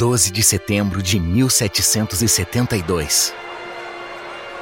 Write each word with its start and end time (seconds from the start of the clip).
Doze 0.00 0.30
de 0.30 0.42
setembro 0.42 1.02
de 1.02 1.20
1772. 1.20 3.34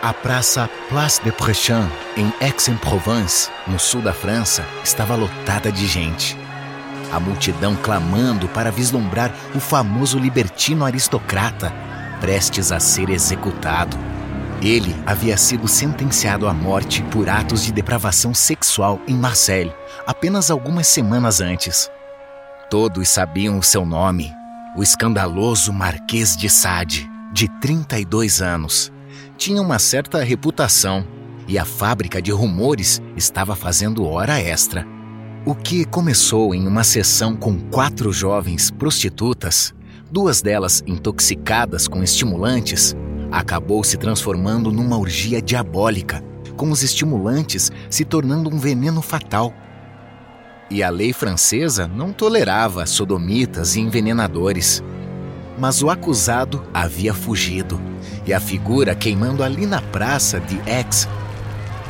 A 0.02 0.12
praça 0.12 0.68
Place 0.88 1.22
de 1.22 1.30
Préchamp, 1.30 1.88
em 2.16 2.32
Aix-en-Provence, 2.40 3.48
no 3.64 3.78
sul 3.78 4.02
da 4.02 4.12
França, 4.12 4.66
estava 4.82 5.14
lotada 5.14 5.70
de 5.70 5.86
gente. 5.86 6.36
A 7.12 7.20
multidão 7.20 7.76
clamando 7.76 8.48
para 8.48 8.72
vislumbrar 8.72 9.32
o 9.54 9.60
famoso 9.60 10.18
libertino 10.18 10.84
aristocrata 10.84 11.72
prestes 12.20 12.72
a 12.72 12.80
ser 12.80 13.08
executado. 13.08 13.96
Ele 14.60 14.92
havia 15.06 15.36
sido 15.36 15.68
sentenciado 15.68 16.48
à 16.48 16.52
morte 16.52 17.00
por 17.12 17.28
atos 17.28 17.62
de 17.62 17.70
depravação 17.70 18.34
sexual 18.34 19.00
em 19.06 19.14
Marseille 19.14 19.72
apenas 20.04 20.50
algumas 20.50 20.88
semanas 20.88 21.40
antes. 21.40 21.88
Todos 22.68 23.08
sabiam 23.08 23.56
o 23.56 23.62
seu 23.62 23.86
nome, 23.86 24.36
o 24.76 24.82
escandaloso 24.82 25.72
Marquês 25.72 26.36
de 26.36 26.48
Sade, 26.48 27.10
de 27.32 27.48
32 27.60 28.40
anos. 28.40 28.92
Tinha 29.36 29.62
uma 29.62 29.78
certa 29.78 30.22
reputação 30.22 31.04
e 31.46 31.58
a 31.58 31.64
fábrica 31.64 32.20
de 32.20 32.30
rumores 32.30 33.00
estava 33.16 33.56
fazendo 33.56 34.06
hora 34.06 34.40
extra. 34.40 34.86
O 35.46 35.54
que 35.54 35.84
começou 35.84 36.54
em 36.54 36.66
uma 36.66 36.84
sessão 36.84 37.34
com 37.34 37.58
quatro 37.58 38.12
jovens 38.12 38.70
prostitutas, 38.70 39.74
duas 40.10 40.42
delas 40.42 40.82
intoxicadas 40.86 41.88
com 41.88 42.02
estimulantes, 42.02 42.94
acabou 43.30 43.82
se 43.82 43.96
transformando 43.96 44.70
numa 44.70 44.98
orgia 44.98 45.40
diabólica, 45.40 46.22
com 46.56 46.70
os 46.70 46.82
estimulantes 46.82 47.70
se 47.88 48.04
tornando 48.04 48.50
um 48.54 48.58
veneno 48.58 49.00
fatal. 49.00 49.54
E 50.70 50.82
a 50.82 50.90
lei 50.90 51.12
francesa 51.12 51.86
não 51.88 52.12
tolerava 52.12 52.84
sodomitas 52.84 53.74
e 53.74 53.80
envenenadores. 53.80 54.82
Mas 55.58 55.82
o 55.82 55.90
acusado 55.90 56.62
havia 56.72 57.14
fugido, 57.14 57.80
e 58.26 58.32
a 58.32 58.38
figura 58.38 58.94
queimando 58.94 59.42
ali 59.42 59.66
na 59.66 59.80
praça 59.80 60.38
de 60.38 60.60
Aix 60.70 61.08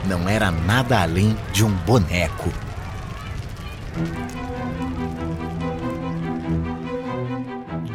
não 0.06 0.28
era 0.28 0.50
nada 0.50 1.02
além 1.02 1.36
de 1.52 1.64
um 1.64 1.70
boneco. 1.70 2.50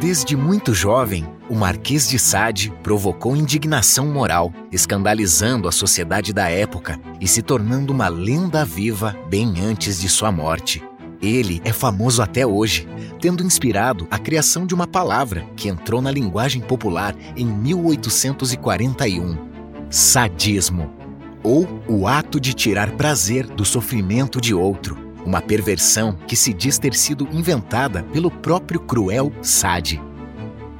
Desde 0.04 0.36
muito 0.36 0.74
jovem, 0.74 1.26
o 1.48 1.54
Marquês 1.54 2.06
de 2.06 2.18
Sade 2.18 2.70
provocou 2.82 3.34
indignação 3.34 4.06
moral, 4.06 4.52
escandalizando 4.70 5.66
a 5.66 5.72
sociedade 5.72 6.30
da 6.30 6.46
época 6.46 7.00
e 7.22 7.26
se 7.26 7.40
tornando 7.40 7.90
uma 7.90 8.06
lenda 8.08 8.66
viva 8.66 9.16
bem 9.30 9.54
antes 9.62 9.98
de 9.98 10.10
sua 10.10 10.30
morte. 10.30 10.84
Ele 11.22 11.62
é 11.64 11.72
famoso 11.72 12.20
até 12.20 12.46
hoje, 12.46 12.86
tendo 13.18 13.42
inspirado 13.42 14.06
a 14.10 14.18
criação 14.18 14.66
de 14.66 14.74
uma 14.74 14.86
palavra 14.86 15.46
que 15.56 15.70
entrou 15.70 16.02
na 16.02 16.10
linguagem 16.10 16.60
popular 16.60 17.16
em 17.34 17.46
1841: 17.46 19.38
sadismo, 19.88 20.92
ou 21.42 21.66
o 21.88 22.06
ato 22.06 22.38
de 22.38 22.52
tirar 22.52 22.90
prazer 22.90 23.46
do 23.46 23.64
sofrimento 23.64 24.38
de 24.38 24.52
outro 24.52 25.03
uma 25.24 25.40
perversão 25.40 26.12
que 26.26 26.36
se 26.36 26.52
diz 26.52 26.78
ter 26.78 26.94
sido 26.94 27.28
inventada 27.32 28.02
pelo 28.04 28.30
próprio 28.30 28.80
cruel 28.80 29.32
Sade. 29.42 30.00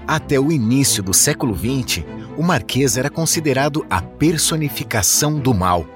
Até 0.07 0.39
o 0.39 0.53
início 0.53 1.03
do 1.03 1.15
século 1.15 1.57
XX, 1.57 2.05
o 2.37 2.43
Marquês 2.43 2.97
era 2.97 3.09
considerado 3.09 3.87
a 3.89 4.03
personificação 4.03 5.39
do 5.39 5.55
mal, 5.55 5.87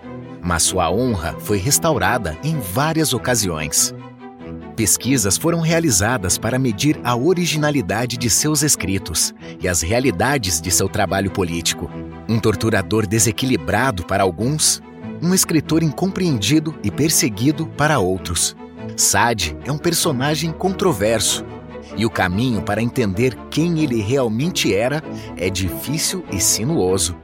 mas 0.41 0.62
sua 0.62 0.91
honra 0.91 1.34
foi 1.38 1.59
restaurada 1.59 2.36
em 2.42 2.59
várias 2.59 3.12
ocasiões. 3.12 3.94
Pesquisas 4.75 5.36
foram 5.36 5.60
realizadas 5.60 6.38
para 6.38 6.59
medir 6.59 7.00
a 7.03 7.16
originalidade 7.16 8.16
de 8.16 8.30
seus 8.30 8.62
escritos 8.62 9.34
e 9.60 9.66
as 9.66 9.82
realidades 9.82 10.60
de 10.60 10.70
seu 10.70 10.88
trabalho 10.88 11.32
político. 11.32 11.91
Um 12.28 12.38
torturador 12.38 13.04
desequilibrado 13.04 14.04
para 14.04 14.22
alguns 14.22 14.80
um 15.22 15.34
escritor 15.34 15.82
incompreendido 15.82 16.74
e 16.82 16.90
perseguido 16.90 17.66
para 17.66 17.98
outros. 17.98 18.56
Sade 18.96 19.56
é 19.64 19.72
um 19.72 19.78
personagem 19.78 20.52
controverso 20.52 21.44
e 21.96 22.04
o 22.04 22.10
caminho 22.10 22.62
para 22.62 22.82
entender 22.82 23.36
quem 23.50 23.80
ele 23.80 24.00
realmente 24.00 24.74
era 24.74 25.02
é 25.36 25.48
difícil 25.48 26.24
e 26.32 26.40
sinuoso. 26.40 27.16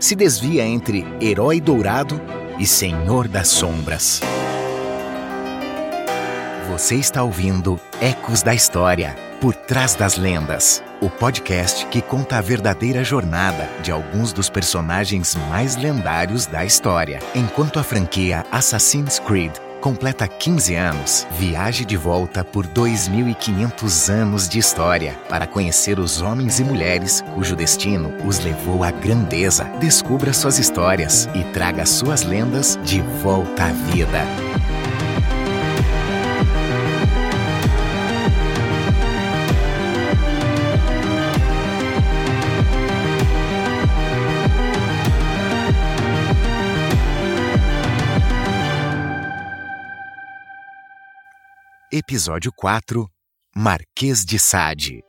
Se 0.00 0.14
desvia 0.14 0.64
entre 0.64 1.06
herói 1.20 1.60
dourado 1.60 2.20
e 2.58 2.66
senhor 2.66 3.28
das 3.28 3.48
sombras. 3.48 4.20
Você 6.76 6.96
está 6.96 7.22
ouvindo 7.22 7.80
Ecos 8.02 8.42
da 8.42 8.54
História 8.54 9.16
Por 9.40 9.54
Trás 9.54 9.94
das 9.94 10.18
Lendas 10.18 10.84
o 11.00 11.08
podcast 11.08 11.86
que 11.86 12.02
conta 12.02 12.36
a 12.36 12.42
verdadeira 12.42 13.02
jornada 13.02 13.66
de 13.82 13.90
alguns 13.90 14.30
dos 14.30 14.50
personagens 14.50 15.34
mais 15.48 15.74
lendários 15.74 16.44
da 16.44 16.66
história. 16.66 17.18
Enquanto 17.34 17.78
a 17.78 17.82
franquia 17.82 18.44
Assassin's 18.52 19.18
Creed 19.18 19.52
completa 19.80 20.28
15 20.28 20.74
anos, 20.74 21.26
viaje 21.38 21.82
de 21.82 21.96
volta 21.96 22.44
por 22.44 22.66
2.500 22.66 24.12
anos 24.12 24.46
de 24.46 24.58
história 24.58 25.14
para 25.30 25.46
conhecer 25.46 25.98
os 25.98 26.20
homens 26.20 26.60
e 26.60 26.64
mulheres 26.64 27.24
cujo 27.34 27.56
destino 27.56 28.12
os 28.22 28.38
levou 28.40 28.84
à 28.84 28.90
grandeza. 28.90 29.64
Descubra 29.80 30.34
suas 30.34 30.58
histórias 30.58 31.26
e 31.34 31.42
traga 31.54 31.86
suas 31.86 32.22
lendas 32.22 32.78
de 32.84 33.00
volta 33.22 33.64
à 33.64 33.72
vida. 33.72 34.20
Episódio 51.98 52.52
4 52.54 53.08
Marquês 53.56 54.22
de 54.22 54.38
Sade 54.38 55.00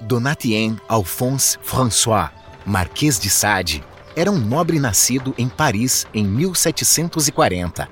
Donatien 0.00 0.76
Alphonse 0.88 1.56
François, 1.62 2.32
Marquês 2.66 3.16
de 3.16 3.30
Sade, 3.30 3.84
era 4.16 4.28
um 4.28 4.40
nobre 4.40 4.80
nascido 4.80 5.32
em 5.38 5.48
Paris 5.48 6.04
em 6.12 6.24
1740. 6.24 7.88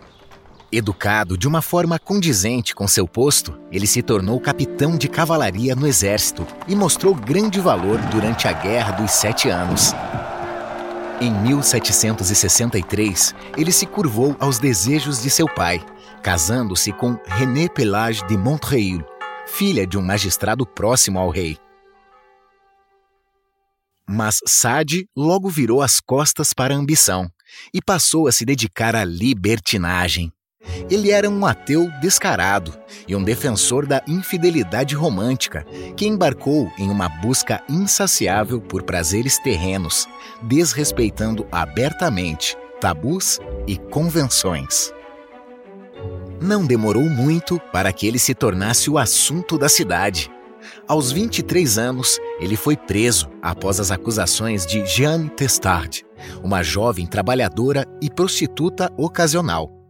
Educado 0.72 1.38
de 1.38 1.46
uma 1.46 1.62
forma 1.62 1.96
condizente 1.96 2.74
com 2.74 2.88
seu 2.88 3.06
posto, 3.06 3.56
ele 3.70 3.86
se 3.86 4.02
tornou 4.02 4.40
capitão 4.40 4.96
de 4.96 5.08
cavalaria 5.08 5.76
no 5.76 5.86
exército 5.86 6.44
e 6.66 6.74
mostrou 6.74 7.14
grande 7.14 7.60
valor 7.60 8.00
durante 8.10 8.48
a 8.48 8.52
Guerra 8.52 8.90
dos 8.90 9.12
Sete 9.12 9.48
Anos. 9.48 9.94
Em 11.20 11.30
1763, 11.30 13.34
ele 13.56 13.70
se 13.70 13.86
curvou 13.86 14.36
aos 14.40 14.58
desejos 14.58 15.22
de 15.22 15.30
seu 15.30 15.46
pai, 15.46 15.80
casando-se 16.22 16.92
com 16.92 17.18
René 17.26 17.68
Pelage 17.68 18.26
de 18.26 18.36
Montreuil, 18.36 19.04
filha 19.46 19.86
de 19.86 19.96
um 19.96 20.02
magistrado 20.02 20.66
próximo 20.66 21.18
ao 21.18 21.30
rei. 21.30 21.56
Mas 24.08 24.40
Sade 24.46 25.08
logo 25.16 25.48
virou 25.48 25.80
as 25.80 26.00
costas 26.00 26.52
para 26.52 26.74
a 26.74 26.76
ambição 26.76 27.30
e 27.72 27.80
passou 27.80 28.26
a 28.26 28.32
se 28.32 28.44
dedicar 28.44 28.96
à 28.96 29.04
libertinagem. 29.04 30.32
Ele 30.90 31.10
era 31.10 31.28
um 31.28 31.44
ateu 31.44 31.90
descarado 32.00 32.72
e 33.06 33.16
um 33.16 33.22
defensor 33.22 33.86
da 33.86 34.02
infidelidade 34.06 34.94
romântica, 34.94 35.66
que 35.96 36.06
embarcou 36.06 36.70
em 36.78 36.90
uma 36.90 37.08
busca 37.08 37.62
insaciável 37.68 38.60
por 38.60 38.82
prazeres 38.82 39.38
terrenos, 39.38 40.06
desrespeitando 40.42 41.46
abertamente 41.50 42.56
tabus 42.80 43.38
e 43.66 43.76
convenções. 43.76 44.92
Não 46.40 46.66
demorou 46.66 47.04
muito 47.04 47.60
para 47.72 47.92
que 47.92 48.06
ele 48.06 48.18
se 48.18 48.34
tornasse 48.34 48.90
o 48.90 48.98
assunto 48.98 49.56
da 49.56 49.68
cidade. 49.68 50.28
Aos 50.88 51.12
23 51.12 51.78
anos, 51.78 52.18
ele 52.40 52.56
foi 52.56 52.76
preso 52.76 53.28
após 53.40 53.78
as 53.78 53.92
acusações 53.92 54.66
de 54.66 54.84
Jeanne 54.84 55.30
Testard, 55.30 56.04
uma 56.42 56.62
jovem 56.62 57.06
trabalhadora 57.06 57.86
e 58.00 58.10
prostituta 58.10 58.92
ocasional. 58.96 59.81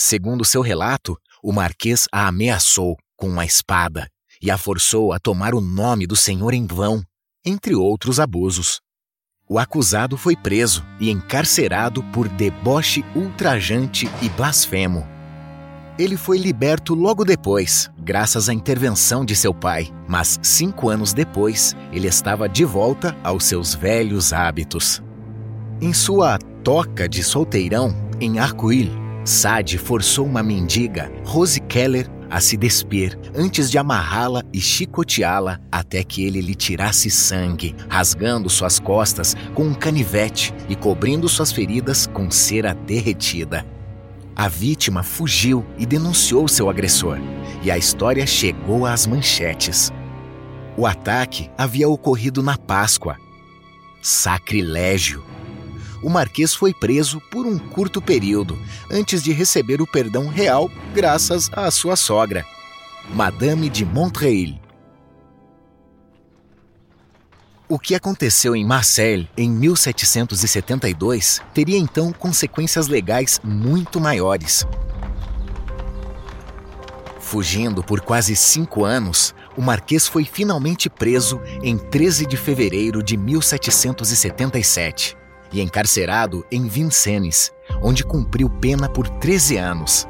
Segundo 0.00 0.44
seu 0.44 0.62
relato, 0.62 1.18
o 1.42 1.52
marquês 1.52 2.06
a 2.12 2.28
ameaçou 2.28 2.96
com 3.16 3.28
uma 3.28 3.44
espada 3.44 4.08
e 4.40 4.48
a 4.48 4.56
forçou 4.56 5.12
a 5.12 5.18
tomar 5.18 5.56
o 5.56 5.60
nome 5.60 6.06
do 6.06 6.14
senhor 6.14 6.54
em 6.54 6.64
vão, 6.68 7.02
entre 7.44 7.74
outros 7.74 8.20
abusos. 8.20 8.80
O 9.48 9.58
acusado 9.58 10.16
foi 10.16 10.36
preso 10.36 10.86
e 11.00 11.10
encarcerado 11.10 12.04
por 12.12 12.28
deboche 12.28 13.04
ultrajante 13.16 14.08
e 14.22 14.28
blasfemo. 14.28 15.04
Ele 15.98 16.16
foi 16.16 16.38
liberto 16.38 16.94
logo 16.94 17.24
depois, 17.24 17.90
graças 17.98 18.48
à 18.48 18.54
intervenção 18.54 19.24
de 19.24 19.34
seu 19.34 19.52
pai, 19.52 19.92
mas 20.06 20.38
cinco 20.40 20.90
anos 20.90 21.12
depois 21.12 21.74
ele 21.90 22.06
estava 22.06 22.48
de 22.48 22.64
volta 22.64 23.16
aos 23.24 23.46
seus 23.46 23.74
velhos 23.74 24.32
hábitos. 24.32 25.02
Em 25.80 25.92
sua 25.92 26.38
toca 26.62 27.08
de 27.08 27.24
solteirão, 27.24 27.92
em 28.20 28.38
Arcoil, 28.38 29.07
Sade 29.28 29.76
forçou 29.76 30.24
uma 30.24 30.42
mendiga, 30.42 31.12
Rose 31.22 31.60
Keller, 31.60 32.08
a 32.30 32.40
se 32.40 32.56
despir 32.56 33.18
antes 33.36 33.70
de 33.70 33.76
amarrá-la 33.76 34.42
e 34.54 34.58
chicoteá-la 34.58 35.60
até 35.70 36.02
que 36.02 36.24
ele 36.24 36.40
lhe 36.40 36.54
tirasse 36.54 37.10
sangue, 37.10 37.76
rasgando 37.90 38.48
suas 38.48 38.78
costas 38.78 39.36
com 39.54 39.64
um 39.64 39.74
canivete 39.74 40.54
e 40.66 40.74
cobrindo 40.74 41.28
suas 41.28 41.52
feridas 41.52 42.06
com 42.06 42.30
cera 42.30 42.72
derretida. 42.72 43.66
A 44.34 44.48
vítima 44.48 45.02
fugiu 45.02 45.62
e 45.76 45.84
denunciou 45.84 46.48
seu 46.48 46.70
agressor, 46.70 47.18
e 47.62 47.70
a 47.70 47.76
história 47.76 48.26
chegou 48.26 48.86
às 48.86 49.06
manchetes. 49.06 49.92
O 50.74 50.86
ataque 50.86 51.50
havia 51.58 51.86
ocorrido 51.86 52.42
na 52.42 52.56
Páscoa. 52.56 53.18
Sacrilégio! 54.00 55.22
O 56.02 56.08
Marquês 56.08 56.54
foi 56.54 56.72
preso 56.72 57.20
por 57.30 57.44
um 57.44 57.58
curto 57.58 58.00
período, 58.00 58.58
antes 58.90 59.22
de 59.22 59.32
receber 59.32 59.82
o 59.82 59.86
perdão 59.86 60.28
real 60.28 60.70
graças 60.94 61.50
à 61.52 61.70
sua 61.70 61.96
sogra, 61.96 62.46
Madame 63.12 63.68
de 63.68 63.84
Montreil. 63.84 64.58
O 67.68 67.78
que 67.78 67.94
aconteceu 67.94 68.56
em 68.56 68.64
Marseille 68.64 69.28
em 69.36 69.50
1772 69.50 71.42
teria 71.52 71.76
então 71.76 72.10
consequências 72.12 72.88
legais 72.88 73.38
muito 73.44 74.00
maiores. 74.00 74.66
Fugindo 77.20 77.82
por 77.82 78.00
quase 78.00 78.34
cinco 78.34 78.86
anos, 78.86 79.34
o 79.54 79.60
Marquês 79.60 80.06
foi 80.06 80.24
finalmente 80.24 80.88
preso 80.88 81.38
em 81.62 81.76
13 81.76 82.24
de 82.24 82.38
fevereiro 82.38 83.02
de 83.02 83.18
1777 83.18 85.17
e 85.52 85.60
encarcerado 85.60 86.44
em 86.50 86.66
Vincennes, 86.66 87.52
onde 87.82 88.04
cumpriu 88.04 88.48
pena 88.48 88.88
por 88.88 89.08
13 89.08 89.56
anos. 89.56 90.06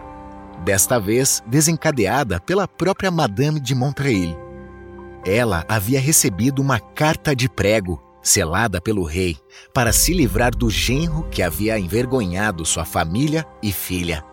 Desta 0.65 0.99
vez 0.99 1.43
desencadeada 1.47 2.41
pela 2.41 2.67
própria 2.67 3.11
Madame 3.11 3.61
de 3.61 3.75
Montreil 3.75 4.49
ela 5.25 5.65
havia 5.69 6.01
recebido 6.01 6.63
uma 6.63 6.79
carta 6.79 7.35
de 7.35 7.49
prego, 7.49 8.03
selada 8.23 8.81
pelo 8.81 9.05
rei, 9.05 9.37
para 9.75 9.93
se 9.93 10.13
livrar 10.13 10.55
do 10.55 10.71
genro 10.71 11.25
que 11.31 11.43
havia 11.43 11.79
envergonhado 11.79 12.65
sua 12.65 12.85
família 12.85 13.47
e 13.63 13.73
filha. 13.73 14.25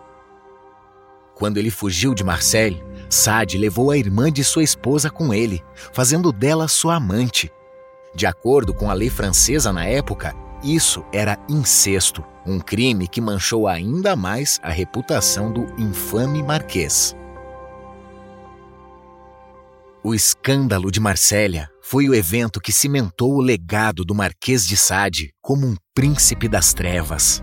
Quando 1.34 1.58
ele 1.58 1.70
fugiu 1.70 2.14
de 2.14 2.24
Marseille, 2.24 2.82
Sade 3.10 3.58
levou 3.58 3.90
a 3.90 3.98
irmã 3.98 4.32
de 4.32 4.42
sua 4.42 4.62
esposa 4.62 5.10
com 5.10 5.34
ele, 5.34 5.62
fazendo 5.92 6.32
dela 6.32 6.66
sua 6.66 6.96
amante. 6.96 7.52
De 8.14 8.24
acordo 8.24 8.72
com 8.72 8.90
a 8.90 8.94
lei 8.94 9.10
francesa 9.10 9.70
na 9.72 9.84
época, 9.84 10.34
isso 10.74 11.04
era 11.12 11.38
incesto, 11.48 12.24
um 12.44 12.58
crime 12.58 13.06
que 13.06 13.20
manchou 13.20 13.68
ainda 13.68 14.16
mais 14.16 14.58
a 14.62 14.70
reputação 14.70 15.52
do 15.52 15.66
infame 15.80 16.42
marquês. 16.42 17.14
O 20.02 20.14
escândalo 20.14 20.90
de 20.90 21.00
Marsella 21.00 21.68
foi 21.82 22.08
o 22.08 22.14
evento 22.14 22.60
que 22.60 22.72
cimentou 22.72 23.34
o 23.34 23.40
legado 23.40 24.04
do 24.04 24.14
Marquês 24.14 24.66
de 24.66 24.76
Sade 24.76 25.32
como 25.40 25.66
um 25.66 25.76
príncipe 25.94 26.48
das 26.48 26.72
trevas. 26.72 27.42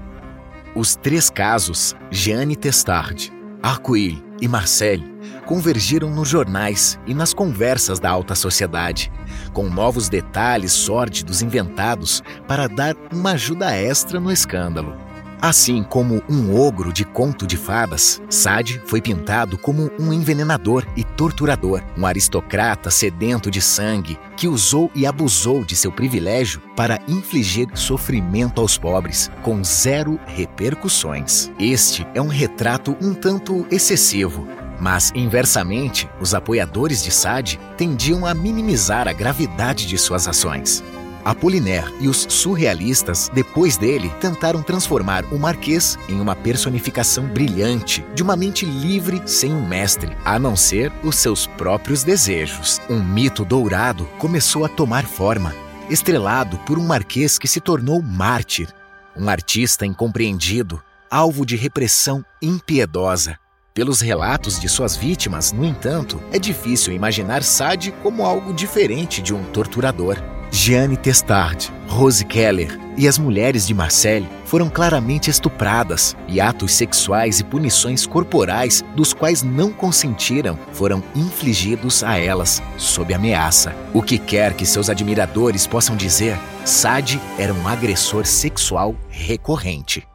Os 0.75 0.95
três 0.95 1.29
casos, 1.29 1.95
Jeanne 2.09 2.55
Testard, 2.55 3.31
Arcuil 3.61 4.23
e 4.41 4.47
Marcel, 4.47 4.99
convergiram 5.45 6.09
nos 6.09 6.27
jornais 6.27 6.99
e 7.05 7.13
nas 7.13 7.33
conversas 7.33 7.99
da 7.99 8.09
alta 8.09 8.33
sociedade, 8.33 9.11
com 9.53 9.69
novos 9.69 10.09
detalhes 10.09 10.73
sórdidos 10.73 11.41
inventados 11.41 12.21
para 12.47 12.67
dar 12.67 12.95
uma 13.13 13.31
ajuda 13.31 13.73
extra 13.75 14.19
no 14.19 14.31
escândalo. 14.31 15.03
Assim 15.43 15.83
como 15.83 16.23
um 16.29 16.57
ogro 16.57 16.93
de 16.93 17.03
conto 17.03 17.45
de 17.45 17.57
fadas, 17.57 18.21
Sade 18.29 18.81
foi 18.85 19.01
pintado 19.01 19.57
como 19.57 19.91
um 19.99 20.13
envenenador 20.13 20.87
e 20.95 21.03
torturador, 21.03 21.83
um 21.97 22.05
aristocrata 22.05 22.89
sedento 22.89 23.51
de 23.51 23.61
sangue 23.61 24.17
que 24.37 24.47
usou 24.47 24.89
e 24.95 25.05
abusou 25.05 25.65
de 25.65 25.75
seu 25.75 25.91
privilégio 25.91 26.61
para 26.77 27.01
infligir 27.09 27.67
sofrimento 27.73 28.61
aos 28.61 28.77
pobres, 28.77 29.29
com 29.41 29.61
zero 29.65 30.17
repercussões. 30.27 31.51
Este 31.59 32.07
é 32.15 32.21
um 32.21 32.29
retrato 32.29 32.95
um 33.01 33.13
tanto 33.13 33.67
excessivo, 33.69 34.47
mas, 34.79 35.11
inversamente, 35.15 36.09
os 36.19 36.33
apoiadores 36.33 37.03
de 37.03 37.11
Sade 37.11 37.59
tendiam 37.77 38.25
a 38.25 38.33
minimizar 38.33 39.07
a 39.07 39.13
gravidade 39.13 39.85
de 39.85 39.97
suas 39.97 40.27
ações. 40.27 40.83
Apollinaire 41.23 41.93
e 42.01 42.09
os 42.09 42.25
surrealistas, 42.29 43.31
depois 43.33 43.77
dele, 43.77 44.11
tentaram 44.19 44.61
transformar 44.61 45.23
o 45.31 45.39
Marquês 45.39 45.97
em 46.09 46.19
uma 46.19 46.35
personificação 46.35 47.25
brilhante 47.25 48.05
de 48.13 48.21
uma 48.21 48.35
mente 48.35 48.65
livre 48.65 49.21
sem 49.25 49.53
um 49.53 49.65
mestre, 49.65 50.15
a 50.25 50.37
não 50.37 50.55
ser 50.55 50.91
os 51.01 51.15
seus 51.15 51.47
próprios 51.47 52.03
desejos. 52.03 52.81
Um 52.89 53.01
mito 53.01 53.45
dourado 53.45 54.05
começou 54.17 54.65
a 54.65 54.69
tomar 54.69 55.05
forma, 55.05 55.55
estrelado 55.89 56.57
por 56.59 56.77
um 56.77 56.85
Marquês 56.85 57.39
que 57.39 57.47
se 57.47 57.61
tornou 57.61 58.01
mártir, 58.01 58.67
um 59.15 59.29
artista 59.29 59.85
incompreendido, 59.85 60.81
alvo 61.09 61.45
de 61.45 61.55
repressão 61.55 62.25
impiedosa. 62.41 63.37
Pelos 63.73 64.01
relatos 64.01 64.59
de 64.59 64.69
suas 64.69 64.95
vítimas, 64.95 65.51
no 65.51 65.65
entanto, 65.65 66.21
é 66.31 66.37
difícil 66.37 66.93
imaginar 66.93 67.41
Sade 67.41 67.91
como 68.03 68.23
algo 68.23 68.53
diferente 68.53 69.19
de 69.19 69.33
um 69.33 69.43
torturador. 69.45 70.21
Jeanne 70.51 70.95
Testard, 70.95 71.73
Rose 71.87 72.23
Keller 72.23 72.79
e 72.95 73.07
as 73.07 73.17
mulheres 73.17 73.65
de 73.65 73.73
Marseille 73.73 74.29
foram 74.45 74.69
claramente 74.69 75.31
estupradas 75.31 76.15
e 76.27 76.39
atos 76.39 76.75
sexuais 76.75 77.39
e 77.39 77.43
punições 77.43 78.05
corporais 78.05 78.85
dos 78.95 79.11
quais 79.11 79.41
não 79.41 79.73
consentiram 79.73 80.55
foram 80.71 81.03
infligidos 81.15 82.03
a 82.03 82.19
elas 82.19 82.61
sob 82.77 83.11
ameaça. 83.11 83.75
O 83.91 84.03
que 84.03 84.19
quer 84.19 84.53
que 84.53 84.67
seus 84.67 84.87
admiradores 84.87 85.65
possam 85.65 85.95
dizer, 85.95 86.37
Sade 86.63 87.19
era 87.39 87.51
um 87.51 87.67
agressor 87.67 88.27
sexual 88.27 88.95
recorrente. 89.09 90.07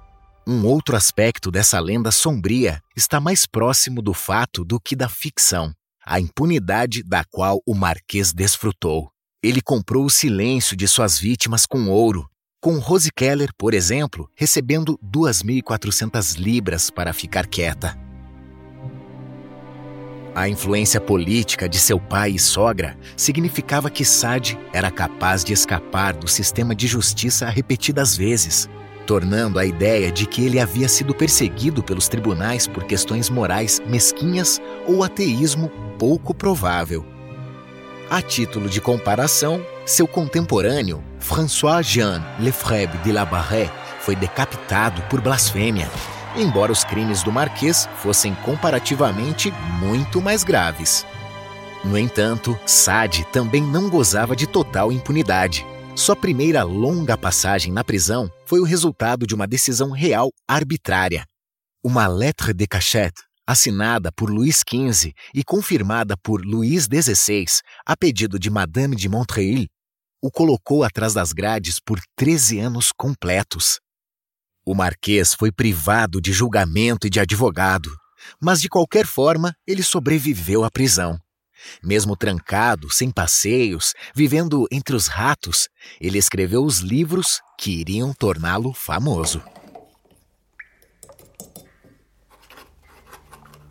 Um 0.50 0.64
outro 0.64 0.96
aspecto 0.96 1.50
dessa 1.50 1.78
lenda 1.78 2.10
sombria 2.10 2.80
está 2.96 3.20
mais 3.20 3.44
próximo 3.44 4.00
do 4.00 4.14
fato 4.14 4.64
do 4.64 4.80
que 4.80 4.96
da 4.96 5.06
ficção, 5.06 5.74
a 6.02 6.18
impunidade 6.18 7.02
da 7.02 7.22
qual 7.22 7.60
o 7.66 7.74
Marquês 7.74 8.32
desfrutou. 8.32 9.10
Ele 9.42 9.60
comprou 9.60 10.06
o 10.06 10.10
silêncio 10.10 10.74
de 10.74 10.88
suas 10.88 11.18
vítimas 11.18 11.66
com 11.66 11.90
ouro, 11.90 12.26
com 12.62 12.78
Rose 12.78 13.10
Keller, 13.14 13.50
por 13.58 13.74
exemplo, 13.74 14.26
recebendo 14.34 14.98
2.400 15.04 16.38
libras 16.38 16.88
para 16.88 17.12
ficar 17.12 17.46
quieta. 17.46 17.94
A 20.34 20.48
influência 20.48 20.98
política 20.98 21.68
de 21.68 21.78
seu 21.78 22.00
pai 22.00 22.30
e 22.30 22.38
sogra 22.38 22.98
significava 23.18 23.90
que 23.90 24.02
Sade 24.02 24.58
era 24.72 24.90
capaz 24.90 25.44
de 25.44 25.52
escapar 25.52 26.14
do 26.14 26.26
sistema 26.26 26.74
de 26.74 26.86
justiça 26.86 27.50
repetidas 27.50 28.16
vezes, 28.16 28.66
tornando 29.08 29.58
a 29.58 29.64
ideia 29.64 30.12
de 30.12 30.26
que 30.26 30.44
ele 30.44 30.60
havia 30.60 30.86
sido 30.86 31.14
perseguido 31.14 31.82
pelos 31.82 32.08
tribunais 32.08 32.66
por 32.66 32.84
questões 32.84 33.30
morais 33.30 33.80
mesquinhas 33.86 34.60
ou 34.86 35.02
ateísmo 35.02 35.70
pouco 35.98 36.34
provável. 36.34 37.06
A 38.10 38.20
título 38.20 38.68
de 38.68 38.82
comparação, 38.82 39.64
seu 39.86 40.06
contemporâneo, 40.06 41.02
François-Jean 41.20 42.22
Lefebvre 42.38 42.98
de 42.98 43.10
la 43.10 43.24
Barre, 43.24 43.70
foi 44.00 44.14
decapitado 44.14 45.00
por 45.08 45.22
blasfêmia, 45.22 45.88
embora 46.36 46.70
os 46.70 46.84
crimes 46.84 47.22
do 47.22 47.32
Marquês 47.32 47.88
fossem 48.02 48.34
comparativamente 48.44 49.50
muito 49.80 50.20
mais 50.20 50.44
graves. 50.44 51.06
No 51.82 51.96
entanto, 51.96 52.58
Sade 52.66 53.26
também 53.32 53.62
não 53.62 53.88
gozava 53.88 54.36
de 54.36 54.46
total 54.46 54.92
impunidade. 54.92 55.66
Sua 55.98 56.14
primeira 56.14 56.62
longa 56.62 57.18
passagem 57.18 57.72
na 57.72 57.82
prisão 57.82 58.30
foi 58.46 58.60
o 58.60 58.64
resultado 58.64 59.26
de 59.26 59.34
uma 59.34 59.48
decisão 59.48 59.90
real 59.90 60.30
arbitrária. 60.46 61.26
Uma 61.82 62.06
lettre 62.06 62.54
de 62.54 62.68
cachette 62.68 63.20
assinada 63.44 64.12
por 64.12 64.30
Luís 64.30 64.60
XV 64.60 65.12
e 65.34 65.42
confirmada 65.42 66.16
por 66.16 66.44
Luís 66.44 66.84
XVI 66.84 67.46
a 67.84 67.96
pedido 67.96 68.38
de 68.38 68.48
Madame 68.48 68.94
de 68.94 69.08
Montreuil, 69.08 69.66
o 70.22 70.30
colocou 70.30 70.84
atrás 70.84 71.14
das 71.14 71.32
grades 71.32 71.80
por 71.84 71.98
13 72.14 72.60
anos 72.60 72.92
completos. 72.96 73.80
O 74.64 74.76
marquês 74.76 75.34
foi 75.34 75.50
privado 75.50 76.20
de 76.20 76.32
julgamento 76.32 77.08
e 77.08 77.10
de 77.10 77.18
advogado, 77.18 77.90
mas 78.40 78.60
de 78.60 78.68
qualquer 78.68 79.04
forma 79.04 79.52
ele 79.66 79.82
sobreviveu 79.82 80.62
à 80.62 80.70
prisão. 80.70 81.18
Mesmo 81.82 82.16
trancado, 82.16 82.90
sem 82.90 83.10
passeios, 83.10 83.94
vivendo 84.14 84.66
entre 84.70 84.94
os 84.94 85.06
ratos, 85.06 85.68
ele 86.00 86.18
escreveu 86.18 86.64
os 86.64 86.78
livros 86.78 87.40
que 87.58 87.70
iriam 87.70 88.12
torná-lo 88.12 88.72
famoso. 88.72 89.42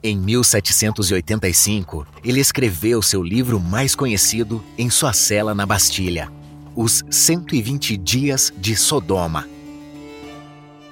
Em 0.04 0.18
1785, 0.18 2.08
ele 2.24 2.40
escreveu 2.40 3.02
seu 3.02 3.24
livro 3.24 3.60
mais 3.60 3.96
conhecido 3.96 4.64
em 4.78 4.90
sua 4.90 5.12
cela 5.12 5.56
na 5.56 5.66
Bastilha, 5.66 6.32
Os 6.76 7.04
120 7.10 7.98
Dias 7.98 8.54
de 8.56 8.76
Sodoma 8.76 9.57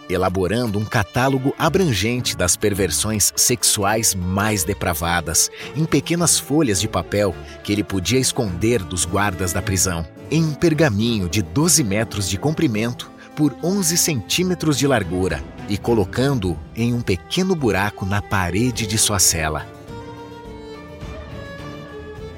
elaborando 0.09 0.79
um 0.79 0.85
catálogo 0.85 1.53
abrangente 1.57 2.35
das 2.35 2.55
perversões 2.55 3.33
sexuais 3.35 4.13
mais 4.13 4.63
depravadas, 4.63 5.49
em 5.75 5.85
pequenas 5.85 6.39
folhas 6.39 6.79
de 6.79 6.87
papel 6.87 7.35
que 7.63 7.71
ele 7.71 7.83
podia 7.83 8.19
esconder 8.19 8.83
dos 8.83 9.05
guardas 9.05 9.53
da 9.53 9.61
prisão, 9.61 10.05
em 10.29 10.43
um 10.43 10.53
pergaminho 10.53 11.29
de 11.29 11.41
12 11.41 11.83
metros 11.83 12.29
de 12.29 12.37
comprimento 12.37 13.11
por 13.35 13.55
11 13.63 13.97
centímetros 13.97 14.77
de 14.77 14.87
largura 14.87 15.43
e 15.67 15.77
colocando-o 15.77 16.57
em 16.75 16.93
um 16.93 17.01
pequeno 17.01 17.55
buraco 17.55 18.05
na 18.05 18.21
parede 18.21 18.87
de 18.87 18.97
sua 18.97 19.19
cela. 19.19 19.67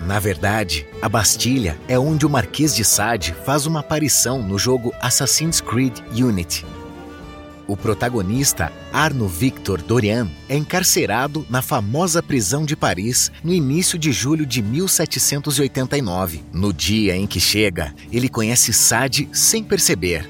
Na 0.08 0.20
verdade, 0.20 0.88
a 1.02 1.10
Bastilha 1.10 1.78
é 1.86 2.00
onde 2.00 2.26
o 2.26 2.30
Marquês 2.30 2.74
de 2.74 2.86
Sade 2.86 3.36
faz 3.46 3.66
uma 3.66 3.82
aparição 3.82 4.42
no 4.42 4.58
jogo 4.58 4.94
Assassin's 5.02 5.60
Creed 5.60 6.00
Unity, 6.12 6.66
o 7.68 7.76
protagonista, 7.76 8.72
Arno 8.94 9.28
Victor 9.28 9.82
Dorian, 9.82 10.30
é 10.48 10.56
encarcerado 10.56 11.46
na 11.50 11.62
famosa 11.62 12.24
prisão 12.24 12.66
de 12.66 12.76
Paris 12.76 13.32
no 13.44 13.54
início 13.54 14.00
de 14.00 14.12
julho 14.12 14.46
de 14.46 14.62
1789. 14.62 16.44
No 16.54 16.72
dia 16.72 17.16
em 17.16 17.28
que 17.28 17.40
chega, 17.40 17.94
ele 18.12 18.30
conhece 18.30 18.72
Sade 18.72 19.28
sem 19.34 19.64
perceber. 19.64 20.30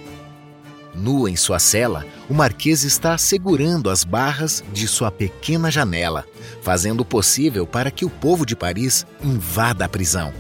Nu 0.95 1.27
em 1.27 1.35
sua 1.35 1.59
cela, 1.59 2.03
o 2.27 2.33
marquês 2.33 2.83
está 2.83 3.15
segurando 3.19 3.89
as 3.89 4.03
barras 4.03 4.63
de 4.73 4.87
sua 4.87 5.11
pequena 5.11 5.69
janela, 5.69 6.25
fazendo 6.63 7.01
o 7.01 7.05
possível 7.05 7.67
para 7.67 7.91
que 7.91 8.03
o 8.03 8.09
povo 8.09 8.45
de 8.45 8.55
Paris 8.55 9.05
invada 9.23 9.85
a 9.85 9.89
prisão. 9.89 10.33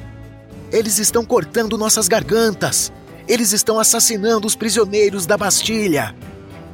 Eles 0.71 0.97
estão 0.97 1.23
cortando 1.23 1.77
nossas 1.77 2.07
gargantas! 2.07 2.91
Eles 3.27 3.51
estão 3.51 3.77
assassinando 3.77 4.47
os 4.47 4.55
prisioneiros 4.55 5.25
da 5.25 5.37
Bastilha! 5.37 6.15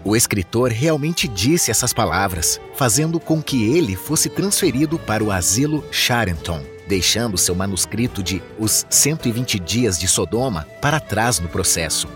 O 0.05 0.17
escritor 0.17 0.69
realmente 0.69 1.27
disse 1.27 1.72
essas 1.72 1.93
palavras, 1.93 2.60
fazendo 2.75 3.19
com 3.19 3.41
que 3.41 3.72
ele 3.72 3.95
fosse 3.95 4.29
transferido 4.29 5.00
para 5.00 5.24
o 5.24 5.31
asilo 5.31 5.83
Charenton, 5.91 6.62
deixando 6.88 7.38
seu 7.38 7.55
manuscrito 7.55 8.22
de 8.22 8.41
Os 8.60 8.86
120 8.89 9.57
Dias 9.60 9.98
de 9.98 10.07
Sodoma 10.07 10.67
para 10.81 11.00
trás 11.00 11.39
no 11.39 11.48
processo. 11.48 12.07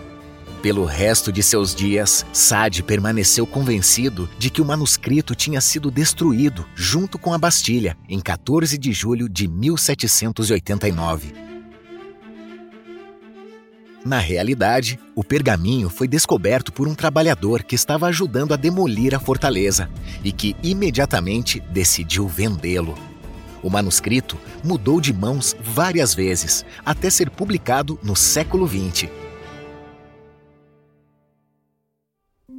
Pelo 0.60 0.84
resto 0.84 1.32
de 1.32 1.42
seus 1.42 1.74
dias, 1.74 2.26
Sade 2.32 2.82
permaneceu 2.82 3.46
convencido 3.46 4.28
de 4.38 4.50
que 4.50 4.60
o 4.60 4.64
manuscrito 4.64 5.34
tinha 5.34 5.60
sido 5.60 5.90
destruído 5.90 6.66
junto 6.74 7.18
com 7.18 7.32
a 7.32 7.38
Bastilha 7.38 7.96
em 8.08 8.20
14 8.20 8.76
de 8.76 8.92
julho 8.92 9.28
de 9.28 9.48
1789. 9.48 11.47
Na 14.08 14.18
realidade, 14.18 14.98
o 15.14 15.22
pergaminho 15.22 15.90
foi 15.90 16.08
descoberto 16.08 16.72
por 16.72 16.88
um 16.88 16.94
trabalhador 16.94 17.62
que 17.62 17.74
estava 17.74 18.06
ajudando 18.06 18.54
a 18.54 18.56
demolir 18.56 19.14
a 19.14 19.20
fortaleza 19.20 19.90
e 20.24 20.32
que 20.32 20.56
imediatamente 20.62 21.60
decidiu 21.60 22.26
vendê-lo. 22.26 22.94
O 23.62 23.68
manuscrito 23.68 24.38
mudou 24.64 24.98
de 24.98 25.12
mãos 25.12 25.54
várias 25.60 26.14
vezes 26.14 26.64
até 26.86 27.10
ser 27.10 27.28
publicado 27.28 28.00
no 28.02 28.16
século 28.16 28.66
XX. 28.66 29.10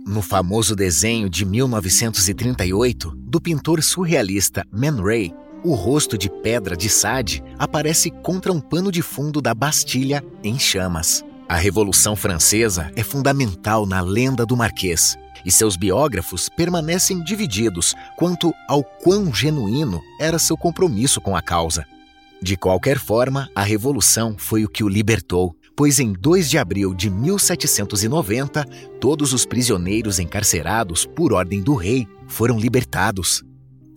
No 0.06 0.22
famoso 0.22 0.76
desenho 0.76 1.28
de 1.28 1.46
1938 1.46 3.12
do 3.16 3.42
pintor 3.42 3.82
surrealista 3.82 4.64
Man 4.72 5.02
Ray, 5.02 5.34
o 5.64 5.74
rosto 5.74 6.16
de 6.16 6.30
pedra 6.30 6.78
de 6.78 6.90
Sade 6.90 7.44
aparece 7.58 8.12
contra 8.12 8.54
um 8.54 8.62
pano 8.62 8.92
de 8.92 9.02
fundo 9.02 9.42
da 9.42 9.56
Bastilha 9.56 10.24
em 10.44 10.60
chamas. 10.60 11.28
A 11.50 11.56
Revolução 11.56 12.16
Francesa 12.16 12.92
é 12.96 13.02
fundamental 13.02 13.84
na 13.88 14.02
lenda 14.02 14.46
do 14.46 14.56
Marquês, 14.56 15.18
e 15.44 15.52
seus 15.52 15.76
biógrafos 15.76 16.48
permanecem 16.48 17.24
divididos 17.24 17.96
quanto 18.16 18.54
ao 18.68 18.84
quão 18.84 19.34
genuíno 19.34 20.00
era 20.20 20.38
seu 20.38 20.56
compromisso 20.56 21.20
com 21.20 21.36
a 21.36 21.42
causa. 21.42 21.88
De 22.40 22.56
qualquer 22.56 23.00
forma, 23.00 23.50
a 23.56 23.64
Revolução 23.64 24.36
foi 24.38 24.64
o 24.64 24.70
que 24.70 24.84
o 24.84 24.88
libertou, 24.88 25.56
pois 25.76 26.00
em 26.00 26.14
2 26.14 26.52
de 26.52 26.60
abril 26.60 26.94
de 26.94 27.10
1790, 27.10 28.64
todos 29.02 29.34
os 29.34 29.44
prisioneiros 29.44 30.20
encarcerados 30.20 31.04
por 31.04 31.34
ordem 31.34 31.64
do 31.64 31.74
rei 31.74 32.08
foram 32.28 32.60
libertados. 32.60 33.44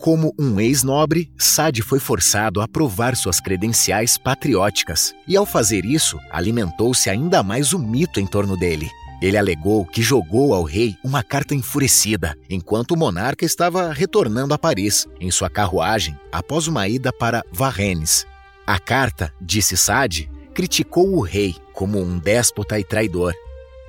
Como 0.03 0.35
um 0.37 0.59
ex-nobre, 0.59 1.31
Sade 1.37 1.81
foi 1.81 1.97
forçado 1.97 2.59
a 2.59 2.67
provar 2.67 3.15
suas 3.15 3.39
credenciais 3.39 4.17
patrióticas 4.17 5.15
e, 5.25 5.37
ao 5.37 5.45
fazer 5.45 5.85
isso, 5.85 6.19
alimentou-se 6.29 7.09
ainda 7.09 7.41
mais 7.41 7.71
o 7.71 7.79
mito 7.79 8.19
em 8.19 8.27
torno 8.27 8.57
dele. 8.57 8.91
Ele 9.21 9.37
alegou 9.37 9.85
que 9.85 10.01
jogou 10.01 10.53
ao 10.53 10.63
rei 10.63 10.97
uma 11.05 11.23
carta 11.23 11.55
enfurecida, 11.55 12.37
enquanto 12.49 12.91
o 12.91 12.97
monarca 12.97 13.45
estava 13.45 13.93
retornando 13.93 14.53
a 14.53 14.57
Paris 14.57 15.07
em 15.21 15.31
sua 15.31 15.49
carruagem 15.49 16.19
após 16.33 16.67
uma 16.67 16.85
ida 16.85 17.13
para 17.13 17.41
Varennes. 17.49 18.27
A 18.67 18.77
carta, 18.79 19.33
disse 19.39 19.77
Sade, 19.77 20.29
criticou 20.53 21.15
o 21.15 21.21
rei 21.21 21.55
como 21.71 21.97
um 21.97 22.19
déspota 22.19 22.77
e 22.77 22.83
traidor. 22.83 23.33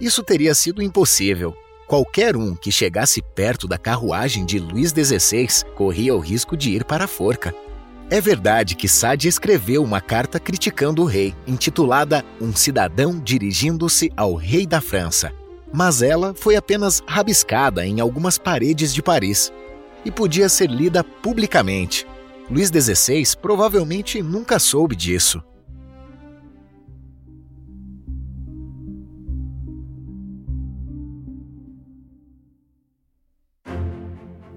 Isso 0.00 0.23
teria 0.23 0.54
sido 0.54 0.80
impossível, 0.80 1.56
Qualquer 1.87 2.35
um 2.35 2.55
que 2.55 2.73
chegasse 2.73 3.21
perto 3.21 3.69
da 3.69 3.76
carruagem 3.76 4.47
de 4.47 4.59
Luís 4.59 4.91
XVI 4.91 5.64
corria 5.75 6.14
o 6.14 6.19
risco 6.19 6.57
de 6.57 6.71
ir 6.71 6.85
para 6.85 7.05
a 7.05 7.09
forca. 7.09 7.55
É 8.11 8.21
verdade 8.21 8.75
que 8.75 8.88
Sade 8.88 9.29
escreveu 9.29 9.83
uma 9.83 10.00
carta 10.00 10.41
criticando 10.41 11.03
o 11.03 11.05
rei, 11.05 11.35
intitulada 11.47 12.25
Um 12.41 12.55
Cidadão 12.55 13.19
Dirigindo-se 13.19 14.11
ao 14.17 14.35
Rei 14.35 14.67
da 14.67 14.81
França. 14.81 15.33
Mas 15.73 16.00
ela 16.00 16.35
foi 16.35 16.57
apenas 16.57 17.03
rabiscada 17.07 17.87
em 17.87 18.00
algumas 18.00 18.38
paredes 18.38 18.95
de 18.95 19.03
Paris 19.03 19.53
e 20.05 20.11
podia 20.11 20.49
ser 20.49 20.71
lida 20.71 21.03
publicamente. 21.03 22.07
Luís 22.50 22.69
XVI 22.69 23.25
provavelmente 23.41 24.23
nunca 24.23 24.59
soube 24.59 24.95
disso. 24.95 25.43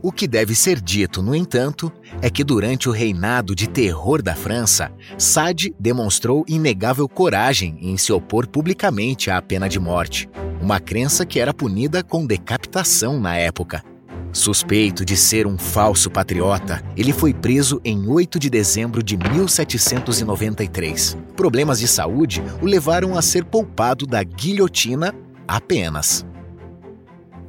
O 0.02 0.12
que 0.12 0.28
deve 0.28 0.54
ser 0.54 0.80
dito, 0.80 1.24
no 1.24 1.34
entanto, 1.34 1.92
é 2.22 2.30
que 2.30 2.44
durante 2.44 2.88
o 2.88 2.92
reinado 2.92 3.56
de 3.56 3.68
terror 3.68 4.22
da 4.22 4.36
França, 4.36 4.92
Sade 5.18 5.74
demonstrou 5.80 6.46
inegável 6.48 7.10
coragem 7.10 7.78
em 7.82 7.98
se 7.98 8.14
opor 8.14 8.48
publicamente 8.48 9.32
à 9.32 9.42
pena 9.42 9.68
de 9.68 9.80
morte, 9.80 10.30
uma 10.62 10.80
crença 10.80 11.26
que 11.26 11.40
era 11.40 11.54
punida 11.54 12.04
com 12.04 12.28
decapitação 12.28 13.20
na 13.20 13.38
época. 13.38 13.84
Suspeito 14.32 15.04
de 15.04 15.18
ser 15.18 15.48
um 15.48 15.58
falso 15.58 16.12
patriota, 16.12 16.84
ele 16.96 17.12
foi 17.12 17.34
preso 17.34 17.82
em 17.84 18.08
8 18.08 18.38
de 18.38 18.52
dezembro 18.52 19.02
de 19.02 19.18
1793. 19.18 21.18
Problemas 21.36 21.80
de 21.80 21.88
saúde 21.88 22.44
o 22.62 22.68
levaram 22.68 23.18
a 23.18 23.22
ser 23.22 23.46
poupado 23.46 24.06
da 24.06 24.22
guilhotina 24.22 25.12
apenas. 25.48 26.24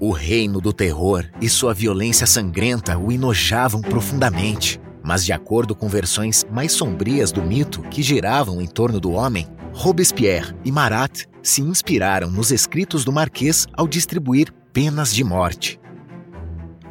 O 0.00 0.12
reino 0.12 0.61
do 0.61 0.73
terror 0.73 1.25
e 1.40 1.49
sua 1.49 1.75
violência 1.75 2.25
sangrenta 2.25 2.97
o 2.97 3.11
enojavam 3.11 3.81
profundamente. 3.81 4.81
Mas, 5.02 5.25
de 5.25 5.33
acordo 5.33 5.75
com 5.75 5.88
versões 5.88 6.47
mais 6.52 6.71
sombrias 6.71 7.33
do 7.33 7.43
mito 7.43 7.83
que 7.83 8.00
giravam 8.00 8.61
em 8.61 8.67
torno 8.67 9.00
do 9.00 9.11
homem, 9.11 9.49
Robespierre 9.73 10.55
e 10.64 10.71
Marat 10.71 11.25
se 11.43 11.62
inspiraram 11.62 12.31
nos 12.31 12.52
escritos 12.52 13.05
do 13.05 13.11
Marquês 13.11 13.67
ao 13.73 13.88
distribuir 13.88 14.52
penas 14.73 15.12
de 15.12 15.25
morte. 15.25 15.81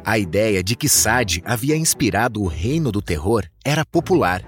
A 0.04 0.18
ideia 0.18 0.62
de 0.62 0.76
que 0.76 0.88
Sade 0.88 1.42
havia 1.46 1.76
inspirado 1.76 2.42
o 2.42 2.46
reino 2.46 2.92
do 2.92 3.00
terror 3.00 3.42
era 3.64 3.86
popular 3.86 4.42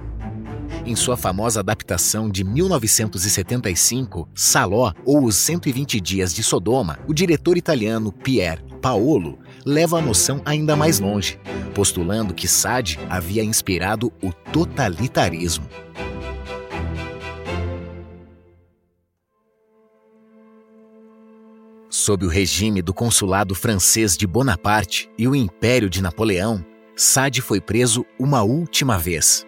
em 0.86 0.96
sua 0.96 1.16
famosa 1.16 1.60
adaptação 1.60 2.28
de 2.30 2.44
1975, 2.44 4.28
Saló 4.34 4.92
ou 5.04 5.24
Os 5.24 5.36
120 5.36 6.00
Dias 6.00 6.34
de 6.34 6.42
Sodoma, 6.42 6.98
o 7.06 7.14
diretor 7.14 7.56
italiano 7.56 8.12
Pier 8.12 8.62
Paolo 8.80 9.38
leva 9.64 9.98
a 9.98 10.02
noção 10.02 10.40
ainda 10.44 10.74
mais 10.74 10.98
longe, 10.98 11.38
postulando 11.74 12.34
que 12.34 12.48
Sade 12.48 12.98
havia 13.08 13.44
inspirado 13.44 14.12
o 14.22 14.32
totalitarismo. 14.32 15.68
Sob 21.88 22.24
o 22.24 22.28
regime 22.28 22.80
do 22.80 22.94
consulado 22.94 23.54
francês 23.54 24.16
de 24.16 24.26
Bonaparte 24.26 25.10
e 25.18 25.28
o 25.28 25.36
Império 25.36 25.90
de 25.90 26.00
Napoleão, 26.00 26.64
Sade 26.96 27.42
foi 27.42 27.60
preso 27.60 28.06
uma 28.18 28.42
última 28.42 28.98
vez. 28.98 29.46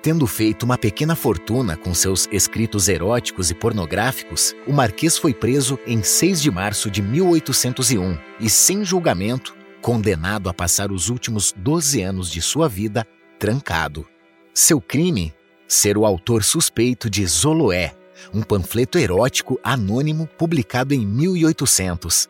Tendo 0.00 0.28
feito 0.28 0.62
uma 0.62 0.78
pequena 0.78 1.16
fortuna 1.16 1.76
com 1.76 1.92
seus 1.92 2.28
escritos 2.30 2.88
eróticos 2.88 3.50
e 3.50 3.54
pornográficos, 3.54 4.54
o 4.66 4.72
Marquês 4.72 5.18
foi 5.18 5.34
preso 5.34 5.78
em 5.86 6.02
6 6.02 6.40
de 6.40 6.50
março 6.50 6.88
de 6.88 7.02
1801 7.02 8.16
e, 8.38 8.48
sem 8.48 8.84
julgamento, 8.84 9.56
condenado 9.82 10.48
a 10.48 10.54
passar 10.54 10.92
os 10.92 11.08
últimos 11.08 11.52
12 11.56 12.00
anos 12.00 12.30
de 12.30 12.40
sua 12.40 12.68
vida 12.68 13.06
trancado. 13.38 14.06
Seu 14.54 14.80
crime? 14.80 15.34
Ser 15.66 15.98
o 15.98 16.06
autor 16.06 16.44
suspeito 16.44 17.10
de 17.10 17.26
Zoloé, 17.26 17.92
um 18.32 18.42
panfleto 18.42 18.98
erótico 18.98 19.58
anônimo 19.62 20.28
publicado 20.38 20.94
em 20.94 21.04
1800. 21.04 22.28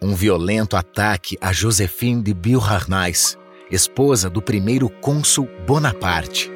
Um 0.00 0.14
violento 0.14 0.76
ataque 0.76 1.38
a 1.40 1.52
Josephine 1.52 2.22
de 2.22 2.34
Beauharnais, 2.34 3.38
esposa 3.70 4.28
do 4.28 4.42
primeiro 4.42 4.88
cônsul 4.88 5.48
Bonaparte. 5.66 6.55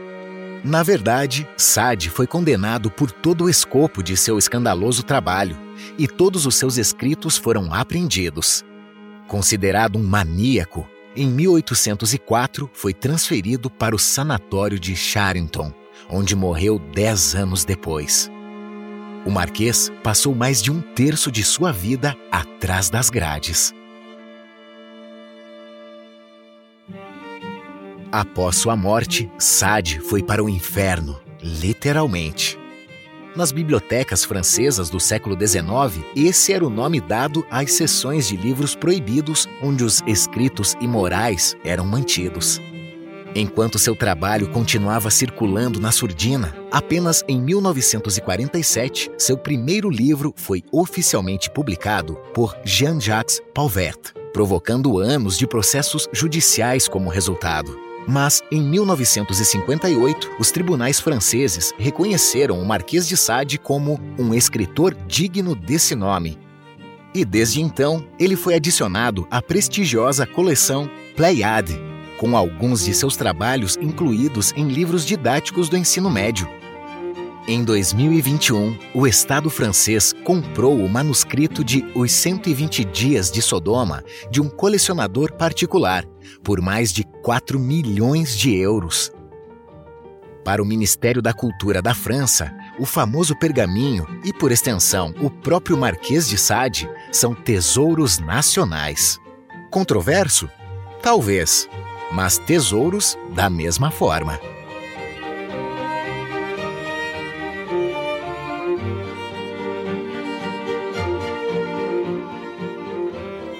Na 0.63 0.83
verdade, 0.83 1.49
Sade 1.57 2.11
foi 2.11 2.27
condenado 2.27 2.91
por 2.91 3.11
todo 3.11 3.45
o 3.45 3.49
escopo 3.49 4.03
de 4.03 4.15
seu 4.17 4.37
escandaloso 4.37 5.03
trabalho 5.03 5.57
e 5.97 6.07
todos 6.07 6.45
os 6.45 6.55
seus 6.55 6.77
escritos 6.77 7.39
foram 7.39 7.73
apreendidos. 7.73 8.63
Considerado 9.27 9.99
um 9.99 10.03
maníaco, 10.03 10.87
em 11.17 11.29
1804 11.29 12.71
foi 12.75 12.93
transferido 12.93 13.71
para 13.71 13.97
o 13.97 13.99
sanatório 13.99 14.79
de 14.79 14.95
Charenton, 14.95 15.73
onde 16.11 16.37
morreu 16.37 16.79
dez 16.79 17.35
anos 17.35 17.65
depois. 17.65 18.31
O 19.25 19.31
Marquês 19.31 19.91
passou 20.03 20.35
mais 20.35 20.63
de 20.63 20.71
um 20.71 20.81
terço 20.81 21.31
de 21.31 21.43
sua 21.43 21.73
vida 21.73 22.17
atrás 22.31 22.91
das 22.91 23.09
grades. 23.09 23.75
Após 28.13 28.57
sua 28.57 28.75
morte, 28.75 29.31
Sade 29.39 30.01
foi 30.01 30.21
para 30.21 30.43
o 30.43 30.49
inferno, 30.49 31.21
literalmente. 31.41 32.59
Nas 33.37 33.53
bibliotecas 33.53 34.25
francesas 34.25 34.91
do 34.91 34.99
século 34.99 35.37
XIX, 35.39 36.05
esse 36.17 36.53
era 36.53 36.67
o 36.67 36.71
nome 36.71 37.01
dado 37.01 37.47
às 37.49 37.73
seções 37.73 38.27
de 38.27 38.37
livros 38.37 38.75
proibidos 38.75 39.49
onde 39.63 39.85
os 39.85 40.03
escritos 40.09 40.77
imorais 40.81 41.57
eram 41.65 41.87
mantidos. 41.87 42.61
Enquanto 43.33 43.79
seu 43.79 43.95
trabalho 43.95 44.51
continuava 44.51 45.09
circulando 45.09 45.79
na 45.79 45.93
surdina, 45.93 46.53
apenas 46.73 47.23
em 47.29 47.41
1947 47.41 49.09
seu 49.17 49.39
primeiro 49.39 49.89
livro 49.89 50.35
foi 50.37 50.65
oficialmente 50.73 51.49
publicado 51.49 52.17
por 52.35 52.59
Jean-Jacques 52.65 53.41
Pauvert, 53.55 54.13
provocando 54.33 54.99
anos 54.99 55.39
de 55.39 55.47
processos 55.47 56.09
judiciais 56.13 56.89
como 56.89 57.09
resultado. 57.09 57.90
Mas, 58.07 58.43
em 58.51 58.63
1958, 58.63 60.33
os 60.39 60.51
tribunais 60.51 60.99
franceses 60.99 61.73
reconheceram 61.79 62.61
o 62.61 62.67
Marquês 62.67 63.07
de 63.07 63.17
Sade 63.17 63.59
como 63.59 64.01
um 64.19 64.35
escritor 64.35 64.95
digno 65.07 65.55
desse 65.55 65.95
nome. 65.95 66.39
E 67.15 67.25
desde 67.25 67.61
então, 67.61 68.05
ele 68.19 68.37
foi 68.37 68.55
adicionado 68.55 69.27
à 69.31 69.43
prestigiosa 69.43 70.27
coleção 70.27 70.89
Pleiade, 71.17 71.81
com 72.19 72.37
alguns 72.37 72.85
de 72.85 72.95
seus 72.95 73.17
trabalhos 73.17 73.77
incluídos 73.81 74.53
em 74.57 74.69
livros 74.69 75.05
didáticos 75.05 75.69
do 75.69 75.77
ensino 75.77 76.11
médio. 76.11 76.49
Em 77.49 77.65
2021, 77.65 78.79
o 78.95 79.07
Estado 79.07 79.51
francês 79.51 80.10
comprou 80.25 80.79
o 80.79 80.89
manuscrito 80.89 81.65
de 81.65 81.85
Os 81.95 82.13
120 82.13 82.85
Dias 82.85 83.31
de 83.31 83.43
Sodoma 83.43 84.05
de 84.31 84.41
um 84.41 84.49
colecionador 84.49 85.33
particular 85.33 86.05
por 86.43 86.61
mais 86.61 86.93
de 86.93 87.05
4 87.23 87.59
milhões 87.59 88.37
de 88.37 88.55
euros. 88.55 89.13
Para 90.45 90.63
o 90.63 90.67
Ministério 90.67 91.21
da 91.21 91.33
Cultura 91.33 91.83
da 91.83 91.95
França, 91.95 92.53
o 92.79 92.87
famoso 92.87 93.37
pergaminho 93.37 94.07
e, 94.25 94.33
por 94.33 94.51
extensão, 94.51 95.15
o 95.21 95.31
próprio 95.31 95.77
Marquês 95.77 96.29
de 96.29 96.39
Sade 96.39 96.89
são 97.13 97.35
tesouros 97.35 98.19
nacionais. 98.19 99.19
Controverso? 99.71 100.49
Talvez, 101.03 101.69
mas 102.11 102.39
tesouros 102.39 103.19
da 103.35 103.51
mesma 103.51 103.91
forma. 103.91 104.41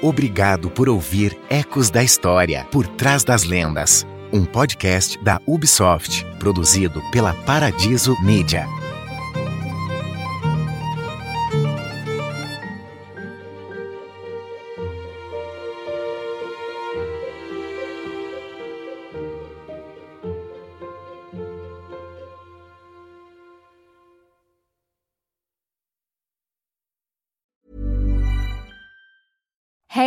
Obrigado 0.03 0.71
por 0.71 0.89
ouvir 0.89 1.39
Ecos 1.51 1.91
da 1.91 2.03
História, 2.03 2.67
Por 2.71 2.87
Trás 2.87 3.23
das 3.23 3.45
Lendas, 3.45 4.07
um 4.33 4.47
podcast 4.47 5.23
da 5.23 5.39
Ubisoft, 5.47 6.25
produzido 6.39 7.03
pela 7.13 7.35
Paradiso 7.35 8.17
Media. 8.23 8.80